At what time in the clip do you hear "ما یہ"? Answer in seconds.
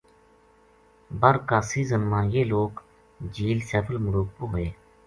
2.09-2.43